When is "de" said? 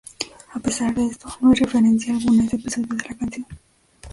0.95-1.05